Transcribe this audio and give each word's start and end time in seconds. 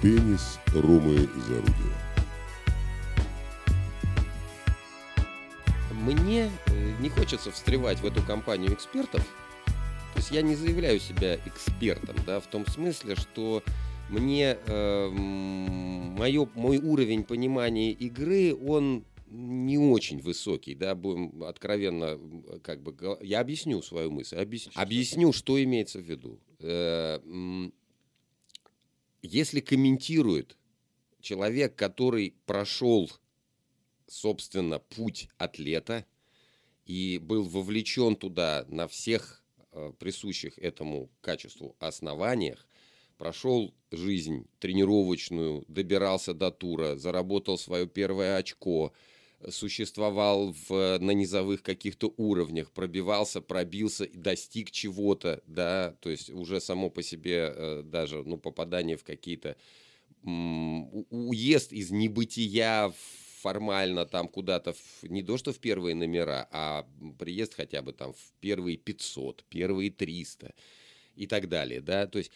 Теннис 0.00 0.60
Ромы 0.72 1.28
Зарудина. 1.48 1.98
Мне 5.90 6.52
э, 6.66 6.94
не 7.00 7.08
хочется 7.08 7.50
встревать 7.50 7.98
в 7.98 8.06
эту 8.06 8.22
компанию 8.22 8.72
экспертов. 8.72 9.26
То 9.66 10.18
есть 10.18 10.30
я 10.30 10.42
не 10.42 10.54
заявляю 10.54 11.00
себя 11.00 11.34
экспертом, 11.46 12.14
да, 12.24 12.38
в 12.38 12.46
том 12.46 12.64
смысле, 12.66 13.16
что 13.16 13.64
мне 14.08 14.56
э, 14.64 15.08
моё, 15.10 16.48
мой 16.54 16.78
уровень 16.78 17.24
понимания 17.24 17.90
игры, 17.90 18.54
он 18.54 19.04
не 19.26 19.78
очень 19.78 20.20
высокий, 20.20 20.76
да, 20.76 20.94
будем 20.94 21.42
откровенно, 21.42 22.18
как 22.62 22.82
бы, 22.82 22.94
я 23.20 23.40
объясню 23.40 23.82
свою 23.82 24.12
мысль, 24.12 24.36
объясню, 24.36 24.72
объясню 24.76 25.32
что 25.32 25.62
имеется 25.62 25.98
в 25.98 26.02
виду. 26.02 26.38
Если 29.30 29.60
комментирует 29.60 30.56
человек, 31.20 31.76
который 31.76 32.34
прошел, 32.46 33.10
собственно, 34.06 34.78
путь 34.78 35.28
атлета 35.36 36.06
и 36.86 37.18
был 37.18 37.42
вовлечен 37.42 38.16
туда 38.16 38.64
на 38.68 38.88
всех 38.88 39.44
э, 39.72 39.92
присущих 39.98 40.58
этому 40.58 41.10
качеству 41.20 41.76
основаниях, 41.78 42.66
прошел 43.18 43.74
жизнь 43.90 44.46
тренировочную, 44.60 45.62
добирался 45.68 46.32
до 46.32 46.50
тура, 46.50 46.96
заработал 46.96 47.58
свое 47.58 47.86
первое 47.86 48.36
очко, 48.36 48.94
существовал 49.48 50.54
в, 50.68 50.98
на 50.98 51.12
низовых 51.12 51.62
каких-то 51.62 52.12
уровнях, 52.16 52.72
пробивался, 52.72 53.40
пробился 53.40 54.04
и 54.04 54.16
достиг 54.16 54.70
чего-то, 54.70 55.42
да, 55.46 55.96
то 56.00 56.10
есть 56.10 56.30
уже 56.30 56.60
само 56.60 56.90
по 56.90 57.02
себе 57.02 57.52
э, 57.54 57.82
даже, 57.84 58.22
ну, 58.24 58.36
попадание 58.36 58.96
в 58.96 59.04
какие-то 59.04 59.56
уезд 60.24 61.72
из 61.72 61.92
небытия 61.92 62.92
формально 63.40 64.04
там 64.04 64.28
куда-то, 64.28 64.72
в, 64.72 65.04
не 65.04 65.22
то 65.22 65.38
что 65.38 65.52
в 65.52 65.58
первые 65.58 65.94
номера, 65.94 66.48
а 66.50 66.86
приезд 67.18 67.54
хотя 67.54 67.82
бы 67.82 67.92
там 67.92 68.12
в 68.12 68.32
первые 68.40 68.76
500, 68.76 69.44
первые 69.48 69.90
300 69.90 70.54
и 71.14 71.26
так 71.26 71.48
далее, 71.48 71.80
да, 71.80 72.06
то 72.06 72.18
есть 72.18 72.32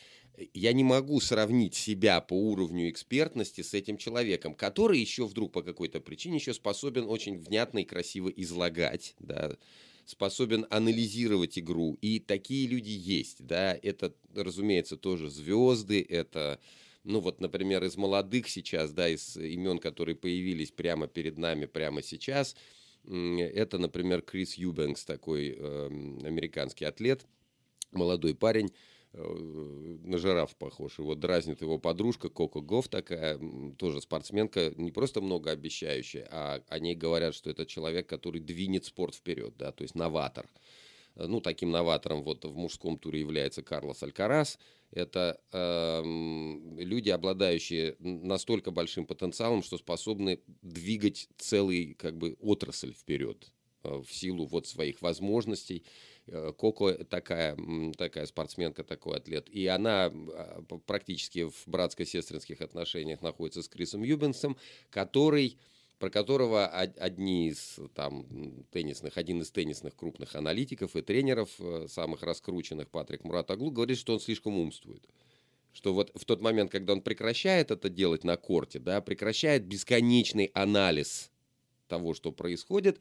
я 0.54 0.72
не 0.72 0.84
могу 0.84 1.20
сравнить 1.20 1.74
себя 1.74 2.20
по 2.20 2.34
уровню 2.34 2.88
экспертности 2.88 3.60
с 3.60 3.74
этим 3.74 3.96
человеком, 3.96 4.54
который 4.54 4.98
еще 4.98 5.26
вдруг 5.26 5.52
по 5.52 5.62
какой-то 5.62 6.00
причине 6.00 6.36
еще 6.36 6.54
способен 6.54 7.04
очень 7.04 7.38
внятно 7.38 7.80
и 7.80 7.84
красиво 7.84 8.28
излагать, 8.28 9.14
да, 9.18 9.56
способен 10.04 10.66
анализировать 10.70 11.58
игру. 11.58 11.98
И 12.00 12.18
такие 12.18 12.66
люди 12.66 12.90
есть, 12.90 13.46
да, 13.46 13.78
это, 13.82 14.14
разумеется, 14.34 14.96
тоже 14.96 15.30
звезды, 15.30 16.04
это, 16.08 16.60
ну 17.04 17.20
вот, 17.20 17.40
например, 17.40 17.84
из 17.84 17.96
молодых 17.96 18.48
сейчас, 18.48 18.92
да, 18.92 19.08
из 19.08 19.36
имен, 19.36 19.78
которые 19.78 20.16
появились 20.16 20.70
прямо 20.70 21.06
перед 21.06 21.38
нами, 21.38 21.66
прямо 21.66 22.02
сейчас, 22.02 22.56
это, 23.04 23.78
например, 23.78 24.22
Крис 24.22 24.54
Юбенкс, 24.54 25.04
такой 25.04 25.56
э, 25.58 25.86
американский 26.24 26.84
атлет, 26.84 27.26
молодой 27.90 28.34
парень, 28.34 28.70
на 29.12 30.18
жираф 30.18 30.56
похож. 30.56 30.98
Его 30.98 31.14
дразнит 31.14 31.60
его 31.60 31.78
подружка 31.78 32.28
Коко 32.28 32.62
Гоф 32.62 32.88
такая, 32.88 33.38
тоже 33.76 34.00
спортсменка, 34.00 34.72
не 34.76 34.90
просто 34.90 35.20
многообещающая, 35.20 36.26
а 36.30 36.62
о 36.68 36.78
ней 36.78 36.94
говорят, 36.94 37.34
что 37.34 37.50
это 37.50 37.66
человек, 37.66 38.08
который 38.08 38.40
двинет 38.40 38.86
спорт 38.86 39.14
вперед, 39.14 39.54
да, 39.58 39.72
то 39.72 39.82
есть 39.82 39.94
новатор. 39.94 40.48
Ну, 41.14 41.40
таким 41.42 41.70
новатором 41.70 42.22
вот 42.22 42.44
в 42.44 42.56
мужском 42.56 42.98
туре 42.98 43.20
является 43.20 43.62
Карлос 43.62 44.02
Алькарас. 44.02 44.58
Это 44.92 45.38
э, 45.52 46.02
люди, 46.78 47.10
обладающие 47.10 47.96
настолько 47.98 48.70
большим 48.70 49.06
потенциалом, 49.06 49.62
что 49.62 49.76
способны 49.76 50.40
двигать 50.62 51.28
целый 51.36 51.94
как 51.94 52.16
бы 52.16 52.36
отрасль 52.40 52.94
вперед 52.94 53.52
э, 53.84 54.02
в 54.02 54.10
силу 54.10 54.46
вот 54.46 54.66
своих 54.66 55.02
возможностей. 55.02 55.84
Э, 56.26 56.52
Коко 56.56 56.92
такая, 56.92 57.56
такая 57.96 58.26
спортсменка, 58.26 58.84
такой 58.84 59.16
атлет. 59.16 59.48
И 59.48 59.66
она 59.66 60.06
а, 60.06 60.62
практически 60.86 61.48
в 61.48 61.66
братско-сестринских 61.66 62.60
отношениях 62.60 63.22
находится 63.22 63.62
с 63.62 63.68
Крисом 63.68 64.02
Юбенсом, 64.02 64.56
который 64.90 65.58
про 65.98 66.10
которого 66.10 66.66
одни 66.66 67.46
из 67.46 67.78
там 67.94 68.26
теннисных, 68.72 69.18
один 69.18 69.40
из 69.40 69.52
теннисных 69.52 69.94
крупных 69.94 70.34
аналитиков 70.34 70.96
и 70.96 71.02
тренеров, 71.02 71.48
э, 71.60 71.86
самых 71.88 72.24
раскрученных, 72.24 72.90
Патрик 72.90 73.22
Муратаглу, 73.22 73.70
говорит, 73.70 73.98
что 73.98 74.14
он 74.14 74.18
слишком 74.18 74.58
умствует. 74.58 75.04
Что 75.72 75.94
вот 75.94 76.10
в 76.16 76.24
тот 76.24 76.40
момент, 76.40 76.72
когда 76.72 76.92
он 76.94 77.02
прекращает 77.02 77.70
это 77.70 77.88
делать 77.88 78.24
на 78.24 78.36
корте, 78.36 78.80
да, 78.80 79.00
прекращает 79.00 79.64
бесконечный 79.64 80.46
анализ 80.54 81.30
того, 81.86 82.14
что 82.14 82.32
происходит, 82.32 82.98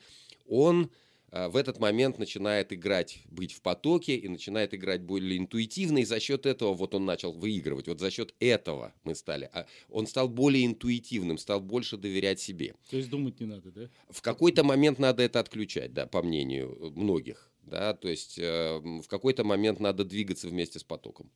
он 0.48 0.92
в 1.32 1.56
этот 1.56 1.80
момент 1.80 2.20
начинает 2.20 2.74
играть, 2.74 3.22
быть 3.30 3.54
в 3.54 3.62
потоке 3.62 4.18
и 4.18 4.28
начинает 4.28 4.74
играть 4.74 5.02
более 5.02 5.38
интуитивно, 5.38 6.00
и 6.00 6.06
за 6.06 6.20
счет 6.20 6.46
этого 6.46 6.74
вот 6.74 6.94
он 6.94 7.06
начал 7.06 7.32
выигрывать. 7.32 7.88
Вот 7.88 8.00
за 8.00 8.12
счет 8.12 8.34
этого 8.40 8.94
мы 9.04 9.16
стали. 9.16 9.50
А, 9.54 9.66
он 9.90 10.08
стал 10.08 10.28
более 10.28 10.66
интуитивным, 10.66 11.38
стал 11.38 11.62
больше 11.62 11.96
доверять 11.98 12.40
себе. 12.42 12.76
То 12.90 12.98
есть 12.98 13.10
думать 13.10 13.40
не 13.40 13.46
надо, 13.46 13.72
да? 13.72 13.90
В 14.10 14.22
какой-то 14.22 14.64
момент 14.64 15.00
надо 15.00 15.24
это 15.24 15.40
отключать, 15.40 15.94
да, 15.94 16.06
по 16.06 16.22
мнению 16.22 16.92
многих. 16.96 17.52
Да, 17.64 17.94
то 17.94 18.10
есть 18.10 18.38
э, 18.40 18.80
в 18.80 19.08
какой-то 19.08 19.44
момент 19.44 19.80
надо 19.80 20.04
двигаться 20.04 20.48
вместе 20.48 20.80
с 20.80 20.84
потоком. 20.84 21.32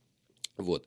Вот. 0.57 0.85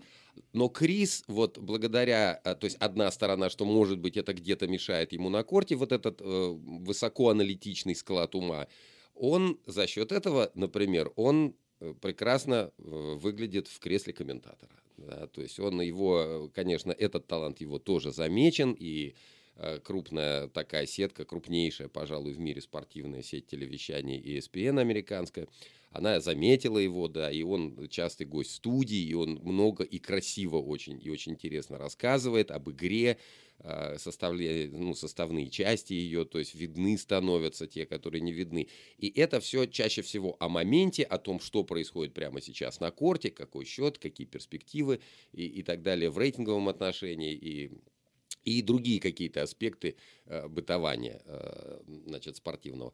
Но 0.52 0.68
Крис, 0.68 1.24
вот 1.26 1.58
благодаря, 1.58 2.40
э, 2.44 2.54
то 2.54 2.64
есть 2.64 2.76
одна 2.80 3.10
сторона, 3.10 3.48
что 3.48 3.64
может 3.64 3.98
быть 3.98 4.16
это 4.16 4.34
где-то 4.34 4.66
мешает 4.66 5.12
ему 5.12 5.28
на 5.28 5.42
корте, 5.44 5.76
вот 5.76 5.92
этот 5.92 6.20
э, 6.20 6.24
высокоаналитичный 6.24 7.94
склад 7.94 8.34
ума, 8.34 8.66
он 9.18 9.58
за 9.66 9.86
счет 9.86 10.12
этого, 10.12 10.50
например, 10.54 11.12
он 11.16 11.54
э, 11.80 11.94
прекрасно 12.00 12.72
э, 12.78 12.82
выглядит 13.20 13.68
в 13.68 13.78
кресле 13.78 14.12
комментатора. 14.12 14.72
Да? 14.96 15.26
То 15.28 15.42
есть 15.42 15.60
он 15.60 15.80
его, 15.80 16.50
конечно, 16.54 16.92
этот 16.92 17.26
талант 17.26 17.60
его 17.60 17.78
тоже 17.78 18.12
замечен, 18.12 18.76
и 18.78 19.08
э, 19.08 19.14
крупная 19.84 20.48
такая 20.48 20.86
сетка, 20.86 21.24
крупнейшая, 21.24 21.88
пожалуй, 21.88 22.32
в 22.32 22.38
мире 22.38 22.60
спортивная 22.60 23.22
сеть 23.22 23.46
телевещания 23.46 24.20
ESPN 24.20 24.80
американская, 24.80 25.48
она 25.90 26.20
заметила 26.20 26.78
его, 26.78 27.08
да, 27.08 27.30
и 27.30 27.42
он 27.42 27.88
частый 27.88 28.26
гость 28.26 28.56
студии, 28.56 28.98
и 28.98 29.14
он 29.14 29.40
много 29.42 29.84
и 29.84 29.98
красиво 29.98 30.58
очень, 30.58 31.00
и 31.02 31.10
очень 31.10 31.32
интересно 31.32 31.78
рассказывает 31.78 32.50
об 32.50 32.70
игре, 32.70 33.18
а, 33.60 33.96
составля... 33.98 34.68
ну, 34.70 34.94
составные 34.94 35.48
части 35.48 35.94
ее, 35.94 36.24
то 36.24 36.38
есть 36.38 36.54
видны 36.54 36.96
становятся 36.98 37.66
те, 37.66 37.86
которые 37.86 38.20
не 38.20 38.32
видны. 38.32 38.68
И 38.98 39.08
это 39.18 39.40
все 39.40 39.66
чаще 39.66 40.02
всего 40.02 40.36
о 40.40 40.48
моменте, 40.48 41.02
о 41.02 41.18
том, 41.18 41.40
что 41.40 41.64
происходит 41.64 42.14
прямо 42.14 42.40
сейчас 42.40 42.80
на 42.80 42.90
корте, 42.90 43.30
какой 43.30 43.64
счет, 43.64 43.98
какие 43.98 44.26
перспективы 44.26 45.00
и, 45.32 45.46
и 45.46 45.62
так 45.62 45.82
далее 45.82 46.10
в 46.10 46.18
рейтинговом 46.18 46.68
отношении 46.68 47.32
и 47.32 47.72
и 48.48 48.62
другие 48.62 49.00
какие-то 49.00 49.42
аспекты 49.42 49.96
э, 50.26 50.48
бытования 50.48 51.22
э, 51.24 51.80
значит, 52.06 52.36
спортивного. 52.36 52.92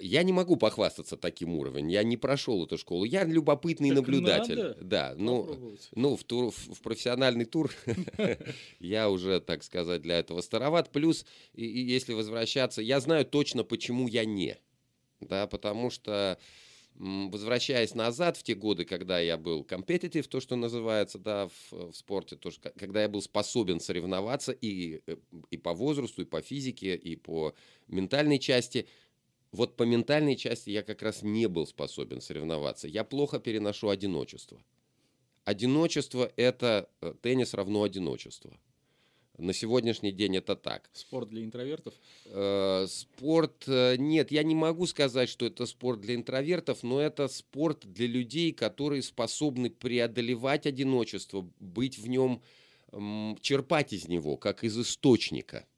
Я 0.00 0.22
не 0.22 0.32
могу 0.32 0.56
похвастаться 0.56 1.16
таким 1.16 1.54
уровнем. 1.54 1.88
Я 1.88 2.02
не 2.02 2.16
прошел 2.16 2.64
эту 2.64 2.78
школу. 2.78 3.04
Я 3.04 3.24
любопытный 3.24 3.90
так 3.90 3.98
наблюдатель. 3.98 4.56
Надо 4.56 4.78
да, 4.80 5.14
ну, 5.16 5.76
ну 5.94 6.16
в, 6.16 6.24
тур, 6.24 6.50
в 6.50 6.80
профессиональный 6.82 7.44
тур 7.44 7.70
я 8.80 9.08
уже, 9.08 9.40
так 9.40 9.62
сказать, 9.62 10.02
для 10.02 10.18
этого 10.18 10.40
староват. 10.40 10.90
Плюс, 10.90 11.26
и, 11.52 11.64
и 11.64 11.80
если 11.80 12.12
возвращаться, 12.12 12.82
я 12.82 12.98
знаю 13.00 13.24
точно, 13.24 13.62
почему 13.62 14.08
я 14.08 14.24
не. 14.24 14.56
Да, 15.20 15.46
потому 15.46 15.90
что 15.90 16.38
возвращаясь 16.94 17.94
назад 17.94 18.36
в 18.36 18.42
те 18.42 18.54
годы, 18.54 18.84
когда 18.84 19.18
я 19.18 19.36
был 19.36 19.62
competitive, 19.62 20.28
то, 20.28 20.40
что 20.40 20.56
называется, 20.56 21.18
да, 21.18 21.48
в, 21.48 21.72
в 21.90 21.92
спорте, 21.92 22.36
то, 22.36 22.50
что, 22.50 22.70
когда 22.78 23.02
я 23.02 23.08
был 23.08 23.22
способен 23.22 23.80
соревноваться 23.80 24.52
и, 24.52 25.02
э, 25.06 25.16
и 25.50 25.56
по 25.56 25.72
возрасту, 25.72 26.22
и 26.22 26.24
по 26.24 26.40
физике, 26.40 26.94
и 26.94 27.16
по 27.16 27.54
ментальной 27.88 28.38
части– 28.38 28.86
вот 29.54 29.76
по 29.76 29.84
ментальной 29.84 30.34
части 30.34 30.70
я 30.70 30.82
как 30.82 31.00
раз 31.00 31.22
не 31.22 31.46
был 31.46 31.64
способен 31.64 32.20
соревноваться. 32.20 32.88
Я 32.88 33.04
плохо 33.04 33.38
переношу 33.38 33.88
одиночество. 33.88 34.60
Одиночество– 35.44 36.32
это 36.36 36.90
э, 37.00 37.14
теннис 37.22 37.54
равно 37.54 37.84
одиночество. 37.84 38.58
На 39.36 39.52
сегодняшний 39.52 40.12
день 40.12 40.36
это 40.36 40.54
так. 40.54 40.88
Спорт 40.92 41.28
для 41.28 41.44
интровертов? 41.44 41.94
Э, 42.26 42.86
спорт... 42.88 43.64
Э, 43.66 43.96
нет, 43.96 44.30
я 44.30 44.44
не 44.44 44.54
могу 44.54 44.86
сказать, 44.86 45.28
что 45.28 45.46
это 45.46 45.66
спорт 45.66 46.00
для 46.00 46.14
интровертов, 46.14 46.84
но 46.84 47.00
это 47.00 47.26
спорт 47.26 47.84
для 47.84 48.06
людей, 48.06 48.52
которые 48.52 49.02
способны 49.02 49.70
преодолевать 49.70 50.66
одиночество, 50.66 51.50
быть 51.58 51.98
в 51.98 52.06
нем, 52.06 52.42
э, 52.92 53.34
черпать 53.40 53.92
из 53.92 54.06
него, 54.06 54.36
как 54.36 54.62
из 54.62 54.78
источника– 54.78 55.66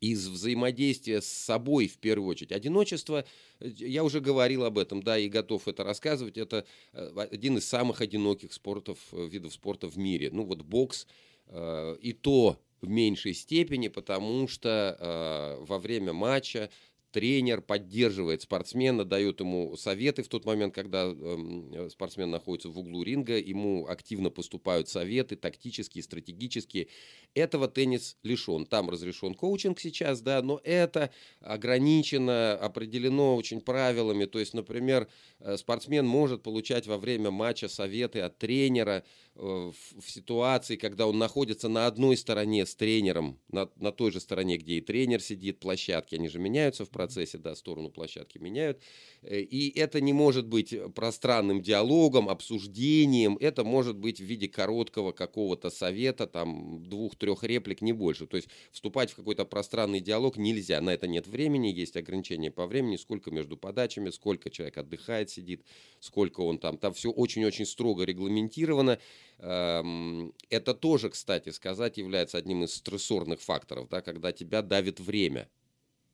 из 0.00 0.26
взаимодействия 0.28 1.20
с 1.20 1.26
собой 1.26 1.86
в 1.86 1.98
первую 1.98 2.30
очередь. 2.30 2.52
Одиночество, 2.52 3.26
э, 3.60 3.68
я 3.68 4.02
уже 4.02 4.20
говорил 4.20 4.64
об 4.64 4.78
этом, 4.78 5.02
да, 5.02 5.18
и 5.18 5.28
готов 5.28 5.68
это 5.68 5.84
рассказывать, 5.84 6.38
это 6.38 6.64
э, 6.92 7.12
один 7.30 7.58
из 7.58 7.68
самых 7.68 8.00
одиноких 8.00 8.54
спортов, 8.54 8.98
видов 9.12 9.52
спорта 9.52 9.86
в 9.88 9.98
мире. 9.98 10.30
Ну 10.32 10.44
вот 10.44 10.62
бокс, 10.62 11.06
и 11.52 12.16
то 12.22 12.60
в 12.80 12.88
меньшей 12.88 13.34
степени, 13.34 13.88
потому 13.88 14.48
что 14.48 14.96
э, 14.98 15.64
во 15.64 15.78
время 15.78 16.12
матча 16.12 16.70
тренер 17.10 17.60
поддерживает 17.60 18.42
спортсмена, 18.42 19.04
дает 19.04 19.40
ему 19.40 19.76
советы 19.76 20.22
в 20.22 20.28
тот 20.28 20.44
момент, 20.44 20.74
когда 20.74 21.12
э, 21.12 21.88
спортсмен 21.90 22.30
находится 22.30 22.68
в 22.68 22.78
углу 22.78 23.02
ринга, 23.02 23.38
ему 23.38 23.86
активно 23.86 24.30
поступают 24.30 24.88
советы 24.88 25.36
тактические, 25.36 26.04
стратегические. 26.04 26.88
Этого 27.34 27.68
теннис 27.68 28.16
лишен. 28.22 28.66
Там 28.66 28.90
разрешен 28.90 29.34
коучинг 29.34 29.80
сейчас, 29.80 30.20
да, 30.20 30.42
но 30.42 30.60
это 30.64 31.10
ограничено, 31.40 32.54
определено 32.54 33.36
очень 33.36 33.60
правилами. 33.60 34.24
То 34.24 34.38
есть, 34.38 34.54
например, 34.54 35.08
э, 35.40 35.56
спортсмен 35.56 36.06
может 36.06 36.42
получать 36.42 36.86
во 36.86 36.98
время 36.98 37.30
матча 37.30 37.68
советы 37.68 38.20
от 38.20 38.38
тренера 38.38 39.04
э, 39.34 39.40
в, 39.40 40.00
в 40.00 40.10
ситуации, 40.10 40.76
когда 40.76 41.06
он 41.06 41.18
находится 41.18 41.68
на 41.68 41.86
одной 41.86 42.16
стороне 42.16 42.66
с 42.66 42.74
тренером, 42.74 43.38
на, 43.50 43.68
на 43.76 43.92
той 43.92 44.10
же 44.12 44.20
стороне, 44.20 44.56
где 44.56 44.74
и 44.74 44.80
тренер 44.80 45.20
сидит, 45.20 45.60
площадки, 45.60 46.14
они 46.14 46.28
же 46.28 46.38
меняются 46.38 46.84
в 46.84 46.90
процессе, 47.00 47.38
да, 47.38 47.54
сторону 47.54 47.88
площадки 47.88 48.36
меняют. 48.36 48.78
Э, 49.22 49.40
и 49.40 49.78
это 49.78 50.02
не 50.02 50.12
может 50.12 50.46
быть 50.46 50.74
пространным 50.94 51.62
диалогом, 51.62 52.28
обсуждением, 52.28 53.38
это 53.40 53.64
может 53.64 53.96
быть 53.96 54.18
в 54.20 54.24
виде 54.24 54.48
короткого 54.48 55.12
какого-то 55.12 55.70
совета, 55.70 56.26
там, 56.26 56.82
двух-трех 56.84 57.42
реплик, 57.42 57.80
не 57.80 57.94
больше. 57.94 58.26
То 58.26 58.36
есть 58.36 58.48
вступать 58.70 59.10
в 59.12 59.16
какой-то 59.16 59.46
пространный 59.46 60.00
диалог 60.00 60.36
нельзя, 60.36 60.82
на 60.82 60.90
это 60.90 61.06
нет 61.06 61.26
времени, 61.26 61.68
есть 61.68 61.96
ограничения 61.96 62.50
по 62.50 62.66
времени, 62.66 62.96
сколько 62.96 63.30
между 63.30 63.56
подачами, 63.56 64.10
сколько 64.10 64.50
человек 64.50 64.76
отдыхает, 64.76 65.30
сидит, 65.30 65.64
сколько 66.00 66.42
он 66.42 66.58
там, 66.58 66.76
там 66.76 66.92
все 66.92 67.10
очень-очень 67.10 67.64
строго 67.64 68.04
регламентировано. 68.04 68.98
Эм, 69.38 70.34
это 70.50 70.74
тоже, 70.74 71.08
кстати 71.08 71.48
сказать, 71.48 71.96
является 71.96 72.36
одним 72.36 72.64
из 72.64 72.74
стрессорных 72.74 73.40
факторов, 73.40 73.88
да, 73.88 74.02
когда 74.02 74.32
тебя 74.32 74.60
давит 74.60 75.00
время 75.00 75.48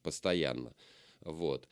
постоянно. 0.06 0.73
Вот. 1.20 1.69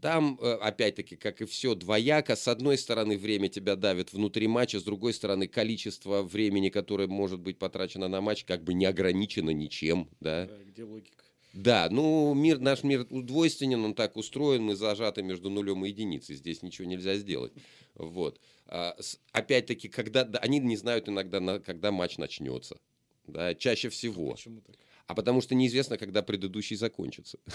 Там, 0.00 0.38
э, 0.40 0.52
опять-таки, 0.54 1.16
как 1.16 1.42
и 1.42 1.44
все, 1.44 1.74
двояко. 1.74 2.34
С 2.34 2.48
одной 2.48 2.78
стороны, 2.78 3.18
время 3.18 3.48
тебя 3.48 3.76
давит 3.76 4.12
внутри 4.14 4.46
матча, 4.48 4.80
с 4.80 4.84
другой 4.84 5.12
стороны, 5.12 5.48
количество 5.48 6.22
времени, 6.22 6.70
которое 6.70 7.08
может 7.08 7.40
быть 7.40 7.58
потрачено 7.58 8.08
на 8.08 8.22
матч, 8.22 8.44
как 8.44 8.64
бы 8.64 8.72
не 8.72 8.86
ограничено 8.86 9.50
ничем. 9.50 10.08
Да? 10.20 10.48
Где 10.66 10.84
логика? 10.84 11.24
Да, 11.52 11.88
ну 11.90 12.32
мир, 12.32 12.58
наш 12.58 12.82
мир 12.84 13.04
двойственен, 13.10 13.84
он 13.84 13.94
так 13.94 14.16
устроен, 14.16 14.62
мы 14.62 14.74
зажаты 14.74 15.22
между 15.22 15.50
нулем 15.50 15.84
и 15.84 15.90
единицей, 15.90 16.36
здесь 16.36 16.62
ничего 16.62 16.88
нельзя 16.88 17.16
сделать. 17.16 17.52
Вот. 17.94 18.40
А, 18.66 18.96
опять-таки, 19.32 19.88
когда 19.88 20.24
да, 20.24 20.38
они 20.38 20.58
не 20.60 20.78
знают 20.78 21.10
иногда, 21.10 21.40
на- 21.40 21.60
когда 21.60 21.92
матч 21.92 22.16
начнется. 22.16 22.78
Да, 23.26 23.54
чаще 23.54 23.90
всего. 23.90 24.30
Почему 24.30 24.62
так? 24.62 24.76
А 25.12 25.14
потому 25.14 25.42
что 25.42 25.54
неизвестно, 25.54 25.98
когда 25.98 26.22
предыдущий 26.22 26.74
закончится. 26.74 27.38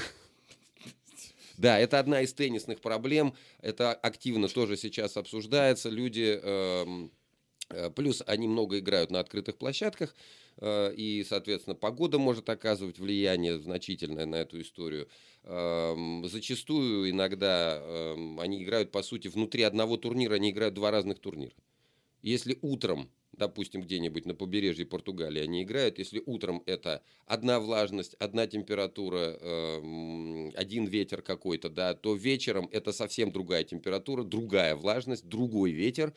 Да, 1.58 1.80
это 1.80 1.98
одна 1.98 2.22
из 2.22 2.34
теннисных 2.34 2.82
проблем. 2.82 3.34
Это 3.64 3.92
активно 3.92 4.48
тоже 4.48 4.78
сейчас 4.78 5.18
обсуждается. 5.18 5.90
Люди, 5.90 6.40
эм, 6.40 7.12
э, 7.72 7.90
плюс 7.90 8.22
они 8.28 8.48
много 8.48 8.78
играют 8.78 9.10
на 9.10 9.20
открытых 9.20 9.58
площадках, 9.58 10.16
э, 10.58 10.94
и, 10.94 11.26
соответственно, 11.28 11.74
погода 11.74 12.20
может 12.20 12.48
оказывать 12.50 13.00
влияние 13.00 13.58
значительное 13.58 14.28
на 14.28 14.36
эту 14.36 14.62
историю. 14.62 15.08
Эм, 15.46 16.24
Зачастую 16.28 17.10
иногда 17.10 17.80
эм, 17.82 18.40
они 18.40 18.64
играют, 18.64 18.92
по 18.92 19.02
сути, 19.02 19.28
внутри 19.28 19.64
одного 19.64 19.98
турнира, 19.98 20.36
они 20.36 20.52
играют 20.52 20.76
два 20.76 20.92
разных 20.92 21.18
турнира. 21.18 21.56
Если 22.22 22.60
утром, 22.62 23.10
допустим, 23.38 23.82
где-нибудь 23.82 24.26
на 24.26 24.34
побережье 24.34 24.86
Португалии 24.86 25.42
они 25.42 25.64
играют, 25.64 26.00
если 26.00 26.22
утром 26.26 26.64
это 26.66 27.04
одна 27.26 27.60
влажность, 27.60 28.16
одна 28.16 28.48
температура, 28.48 29.38
эм, 29.40 30.52
один 30.56 30.86
ветер 30.86 31.22
какой-то, 31.22 31.70
да, 31.70 31.94
то 31.94 32.16
вечером 32.16 32.68
это 32.72 32.92
совсем 32.92 33.32
другая 33.32 33.64
температура, 33.64 34.24
другая 34.24 34.76
влажность, 34.76 35.28
другой 35.28 35.72
ветер. 35.72 36.14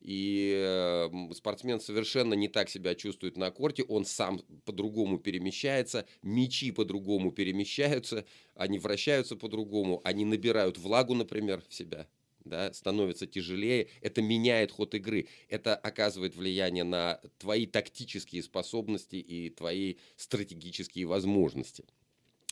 И 0.00 0.52
э, 0.56 1.32
спортсмен 1.32 1.80
совершенно 1.80 2.34
не 2.34 2.48
так 2.48 2.68
себя 2.68 2.96
чувствует 2.96 3.36
на 3.36 3.52
корте, 3.52 3.84
он 3.84 4.04
сам 4.04 4.40
по-другому 4.64 5.18
перемещается, 5.18 6.06
мячи 6.22 6.72
по-другому 6.72 7.30
перемещаются, 7.30 8.24
они 8.56 8.80
вращаются 8.80 9.36
по-другому, 9.36 10.00
они 10.02 10.24
набирают 10.24 10.76
влагу, 10.76 11.14
например, 11.14 11.62
в 11.68 11.72
себя 11.72 12.08
да, 12.44 12.72
становится 12.72 13.26
тяжелее, 13.26 13.88
это 14.00 14.22
меняет 14.22 14.72
ход 14.72 14.94
игры, 14.94 15.28
это 15.48 15.74
оказывает 15.74 16.36
влияние 16.36 16.84
на 16.84 17.20
твои 17.38 17.66
тактические 17.66 18.42
способности 18.42 19.16
и 19.16 19.50
твои 19.50 19.96
стратегические 20.16 21.06
возможности. 21.06 21.84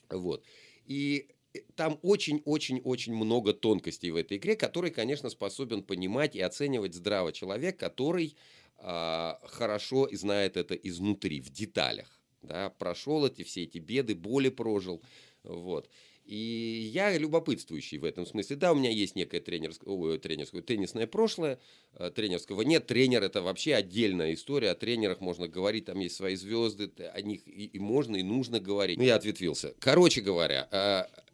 Вот. 0.09 0.45
И 0.87 1.29
там 1.75 1.99
очень-очень-очень 2.03 3.15
много 3.15 3.53
тонкостей 3.53 4.11
в 4.11 4.17
этой 4.17 4.39
игре, 4.39 4.57
которые, 4.57 4.93
конечно, 4.93 5.31
способен 5.31 5.83
понимать 5.83 6.37
и 6.37 6.41
оценивать 6.41 6.95
здраво 6.95 7.33
человек, 7.33 7.77
который 7.79 8.37
а, 8.79 9.41
хорошо 9.45 10.09
знает 10.13 10.57
это 10.57 10.75
изнутри, 10.75 11.41
в 11.41 11.51
деталях. 11.51 12.21
Да, 12.43 12.71
прошел 12.71 13.27
эти 13.27 13.43
все 13.43 13.65
эти 13.65 13.79
беды, 13.79 14.15
боли 14.15 14.49
прожил. 14.49 15.03
Вот. 15.43 15.91
И 16.25 16.91
я 16.93 17.17
любопытствующий 17.17 17.99
в 17.99 18.05
этом 18.05 18.25
смысле. 18.25 18.57
Да, 18.57 18.73
у 18.73 18.77
меня 18.77 18.91
есть 18.91 19.17
некое 19.17 19.41
тренерское, 19.41 19.93
ой, 19.93 20.19
тренерское 20.19 20.63
теннисное 20.63 21.07
прошлое. 21.07 21.59
Э, 21.95 22.11
Тренерского 22.11 22.63
нет. 22.63 22.87
Тренер 22.87 23.23
это 23.23 23.43
вообще 23.43 23.75
отдельная 23.75 24.35
история. 24.35 24.71
О 24.71 24.75
тренерах 24.75 25.21
можно 25.21 25.49
говорить, 25.49 25.87
там 25.87 25.99
есть 25.99 26.15
свои 26.15 26.37
звезды, 26.37 26.91
о 27.13 27.21
них 27.21 27.47
и, 27.47 27.67
и 27.67 27.79
можно, 27.79 28.17
и 28.17 28.23
нужно 28.23 28.61
говорить. 28.61 28.99
Ну, 28.99 29.05
я 29.05 29.17
ответвился. 29.17 29.75
Короче 29.81 30.21
говоря, 30.21 30.69
э, 30.71 30.77
э, 30.77 31.07
э, 31.17 31.30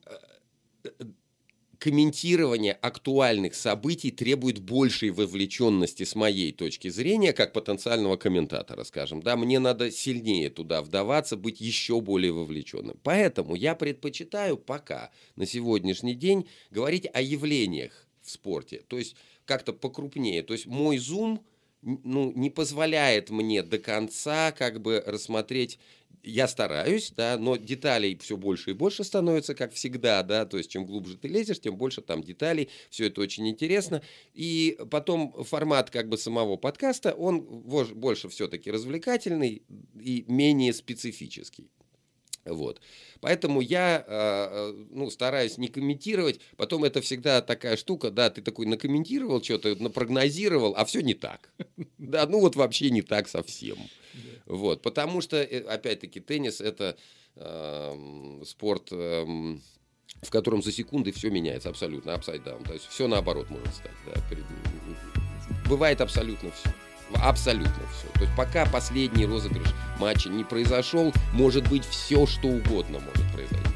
комментирование 1.87 2.73
актуальных 2.73 3.55
событий 3.55 4.11
требует 4.11 4.59
большей 4.59 5.11
вовлеченности 5.11 6.03
с 6.03 6.17
моей 6.17 6.51
точки 6.51 6.89
зрения, 6.89 7.33
как 7.33 7.53
потенциального 7.53 8.17
комментатора, 8.17 8.83
скажем. 8.83 9.23
Да, 9.23 9.37
мне 9.37 9.61
надо 9.61 9.93
сильнее 9.93 10.51
туда 10.51 10.83
вдаваться, 10.83 11.37
быть 11.37 11.61
еще 11.61 12.01
более 12.01 12.33
вовлеченным. 12.33 12.99
Поэтому 13.05 13.55
я 13.55 13.77
предпочитаю 13.77 14.57
пока 14.57 15.13
на 15.37 15.47
сегодняшний 15.47 16.17
день 16.17 16.49
говорить 16.73 17.07
о 17.13 17.23
явлениях 17.23 18.09
в 18.21 18.33
спорте. 18.33 18.83
То 18.89 18.99
есть 18.99 19.15
как-то 19.45 19.73
покрупнее. 19.73 20.43
То 20.43 20.55
есть 20.55 20.67
мой 20.67 20.99
зум 20.99 21.47
ну, 21.83 22.33
не 22.35 22.51
позволяет 22.51 23.31
мне 23.31 23.63
до 23.63 23.79
конца 23.79 24.51
как 24.51 24.83
бы 24.83 25.05
рассмотреть 25.07 25.79
я 26.23 26.49
стараюсь, 26.49 27.13
да, 27.17 27.37
но 27.39 27.57
деталей 27.57 28.17
все 28.19 28.37
больше 28.37 28.71
и 28.71 28.75
больше 28.75 29.05
становится, 29.05 29.55
как 29.55 29.73
всегда, 29.73 30.23
да, 30.23 30.45
то 30.45 30.59
есть 30.59 30.71
чем 30.71 30.87
глубже 30.87 31.17
ты 31.17 31.29
лезешь, 31.29 31.61
тем 31.61 31.77
больше 31.77 32.03
там 32.03 32.23
деталей, 32.23 32.69
все 32.91 33.07
это 33.07 33.21
очень 33.21 33.49
интересно. 33.49 34.03
И 34.35 34.79
потом 34.91 35.45
формат 35.45 35.91
как 35.91 36.09
бы 36.09 36.19
самого 36.19 36.57
подкаста, 36.57 37.13
он 37.13 37.41
больше 37.43 38.29
все-таки 38.29 38.71
развлекательный 38.71 39.63
и 40.01 40.25
менее 40.29 40.73
специфический. 40.73 41.71
Вот. 42.47 42.81
Поэтому 43.21 43.61
я 43.61 43.99
э, 43.99 44.05
э, 44.09 44.85
ну, 44.91 45.11
стараюсь 45.11 45.59
не 45.59 45.69
комментировать. 45.69 46.41
Потом 46.57 46.85
это 46.85 47.01
всегда 47.01 47.43
такая 47.43 47.77
штука, 47.77 48.11
да, 48.11 48.31
ты 48.31 48.41
такой 48.41 48.67
накомментировал 48.67 49.43
что-то, 49.43 49.75
напрогнозировал, 49.77 50.75
а 50.77 50.85
все 50.85 51.01
не 51.01 51.15
так. 51.15 51.51
Да, 51.99 52.27
ну 52.27 52.41
вот 52.41 52.57
вообще 52.57 52.91
не 52.91 53.03
так 53.03 53.29
совсем. 53.29 53.77
Вот, 54.47 54.83
потому 54.83 55.21
что, 55.21 55.37
э, 55.37 55.61
опять-таки, 55.61 56.21
теннис 56.21 56.61
это 56.61 56.97
эм, 57.37 58.43
спорт, 58.47 58.89
эм, 58.93 59.61
в 60.23 60.31
котором 60.31 60.63
за 60.63 60.73
секунды 60.73 61.13
все 61.13 61.31
меняется 61.31 61.69
абсолютно, 61.69 62.11
upside 62.11 62.45
down. 62.45 62.65
То 62.65 62.73
есть 62.73 62.87
все 62.87 63.09
наоборот 63.09 63.51
может 63.51 63.75
стать. 63.75 63.93
да, 64.07 64.21
Бывает 65.69 66.01
абсолютно 66.01 66.51
все. 66.53 66.71
Абсолютно 67.15 67.83
все. 67.93 68.09
То 68.15 68.21
есть 68.25 68.37
пока 68.37 68.67
последний 68.67 69.27
розыгрыш 69.27 69.69
матча 69.99 70.29
не 70.29 70.45
произошел, 70.45 71.13
может 71.33 71.69
быть 71.69 71.85
все, 71.85 72.27
что 72.27 72.49
угодно 72.49 72.99
может 73.01 73.33
произойти. 73.33 73.71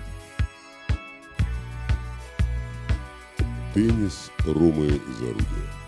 Теннис 3.74 4.32
Ромы 4.44 5.00
Зарубия. 5.18 5.79